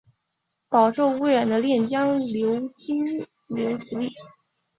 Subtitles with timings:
[0.67, 3.05] 饱受污染的练江流经
[3.47, 4.09] 此地。